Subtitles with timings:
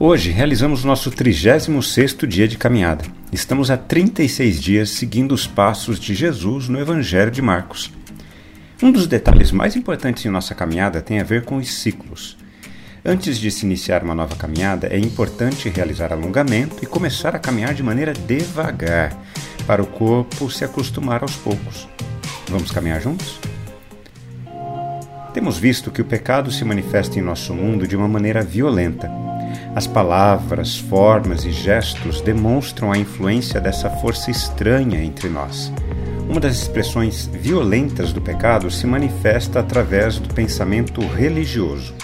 [0.00, 3.04] Hoje realizamos nosso 36º dia de caminhada.
[3.32, 7.92] Estamos há 36 dias seguindo os passos de Jesus no Evangelho de Marcos.
[8.80, 12.38] Um dos detalhes mais importantes em nossa caminhada tem a ver com os ciclos.
[13.04, 17.74] Antes de se iniciar uma nova caminhada, é importante realizar alongamento e começar a caminhar
[17.74, 19.20] de maneira devagar,
[19.66, 21.88] para o corpo se acostumar aos poucos.
[22.48, 23.40] Vamos caminhar juntos?
[25.34, 29.10] Temos visto que o pecado se manifesta em nosso mundo de uma maneira violenta
[29.74, 35.72] as palavras, formas e gestos demonstram a influência dessa força estranha entre nós.
[36.28, 41.94] Uma das expressões violentas do pecado se manifesta através do pensamento religioso.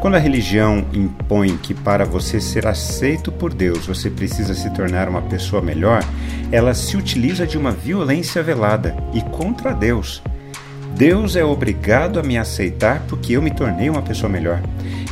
[0.00, 5.08] Quando a religião impõe que para você ser aceito por Deus você precisa se tornar
[5.08, 6.02] uma pessoa melhor,
[6.50, 10.22] ela se utiliza de uma violência velada e contra Deus.
[10.96, 14.62] Deus é obrigado a me aceitar porque eu me tornei uma pessoa melhor.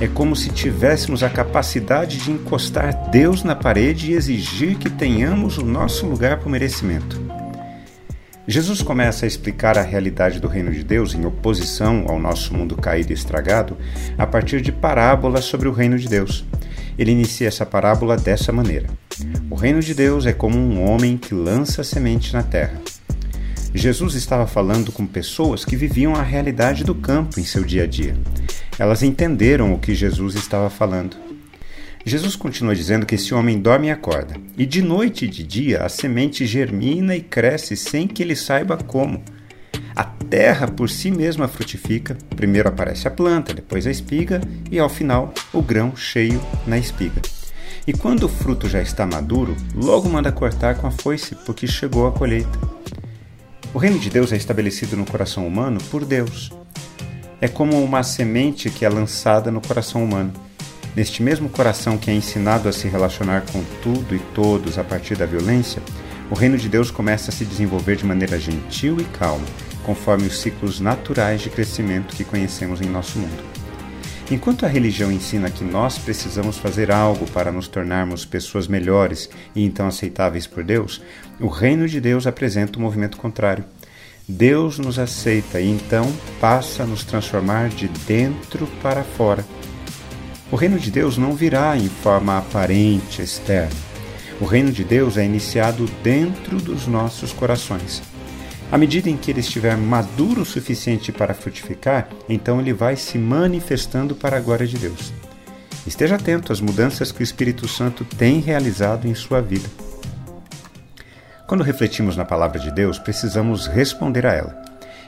[0.00, 5.58] É como se tivéssemos a capacidade de encostar Deus na parede e exigir que tenhamos
[5.58, 7.20] o nosso lugar por merecimento.
[8.48, 12.76] Jesus começa a explicar a realidade do reino de Deus em oposição ao nosso mundo
[12.76, 13.76] caído e estragado
[14.16, 16.44] a partir de parábolas sobre o reino de Deus.
[16.96, 18.86] Ele inicia essa parábola dessa maneira:
[19.50, 22.80] O reino de Deus é como um homem que lança semente na terra.
[23.74, 27.86] Jesus estava falando com pessoas que viviam a realidade do campo em seu dia a
[27.86, 28.16] dia.
[28.78, 31.16] Elas entenderam o que Jesus estava falando.
[32.04, 35.82] Jesus continua dizendo que esse homem dorme e acorda, e de noite e de dia
[35.82, 39.22] a semente germina e cresce sem que ele saiba como.
[39.94, 44.88] A terra por si mesma frutifica, primeiro aparece a planta, depois a espiga e ao
[44.88, 47.20] final o grão cheio na espiga.
[47.86, 52.06] E quando o fruto já está maduro, logo manda cortar com a foice, porque chegou
[52.06, 52.75] a colheita.
[53.76, 56.50] O reino de Deus é estabelecido no coração humano por Deus.
[57.42, 60.32] É como uma semente que é lançada no coração humano.
[60.96, 65.14] Neste mesmo coração que é ensinado a se relacionar com tudo e todos a partir
[65.14, 65.82] da violência,
[66.30, 69.44] o reino de Deus começa a se desenvolver de maneira gentil e calma,
[69.84, 73.56] conforme os ciclos naturais de crescimento que conhecemos em nosso mundo.
[74.28, 79.64] Enquanto a religião ensina que nós precisamos fazer algo para nos tornarmos pessoas melhores e
[79.64, 81.00] então aceitáveis por Deus,
[81.38, 83.64] o reino de Deus apresenta o um movimento contrário.
[84.28, 89.44] Deus nos aceita e então passa a nos transformar de dentro para fora.
[90.50, 93.70] O reino de Deus não virá em forma aparente externa.
[94.40, 98.02] O reino de Deus é iniciado dentro dos nossos corações.
[98.70, 103.16] À medida em que ele estiver maduro o suficiente para frutificar, então ele vai se
[103.16, 105.12] manifestando para a glória de Deus.
[105.86, 109.85] Esteja atento às mudanças que o Espírito Santo tem realizado em sua vida.
[111.46, 114.62] Quando refletimos na palavra de Deus, precisamos responder a ela.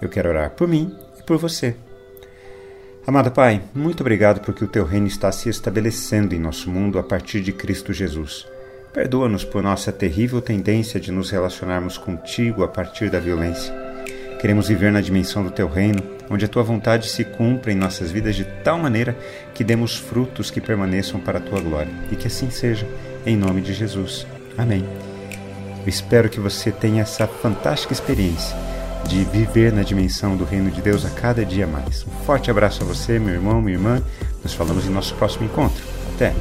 [0.00, 1.76] Eu quero orar por mim e por você.
[3.06, 7.02] Amado Pai, muito obrigado porque o teu reino está se estabelecendo em nosso mundo a
[7.02, 8.46] partir de Cristo Jesus.
[8.94, 13.74] Perdoa-nos por nossa terrível tendência de nos relacionarmos contigo a partir da violência.
[14.40, 18.10] Queremos viver na dimensão do teu reino, onde a tua vontade se cumpra em nossas
[18.10, 19.16] vidas de tal maneira
[19.54, 21.92] que demos frutos que permaneçam para a tua glória.
[22.10, 22.86] E que assim seja,
[23.24, 24.26] em nome de Jesus.
[24.58, 25.11] Amém.
[25.82, 28.56] Eu espero que você tenha essa fantástica experiência
[29.08, 32.06] de viver na dimensão do reino de Deus a cada dia mais.
[32.06, 34.02] Um forte abraço a você, meu irmão, minha irmã.
[34.42, 35.82] Nos falamos em nosso próximo encontro.
[36.14, 36.32] Até!